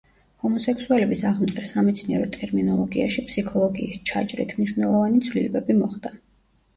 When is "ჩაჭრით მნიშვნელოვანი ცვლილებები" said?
4.13-5.77